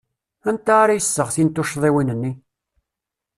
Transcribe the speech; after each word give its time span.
Anta 0.49 0.73
ara 0.81 0.99
iseɣtin 0.99 1.49
tuccḍiwin-nni? 1.49 2.31